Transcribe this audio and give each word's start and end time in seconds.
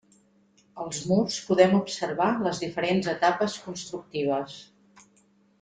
Als 0.85 1.01
murs 1.09 1.35
podem 1.49 1.75
observar 1.81 2.29
les 2.47 2.63
diferents 2.65 3.13
etapes 3.15 3.59
constructives. 3.67 4.59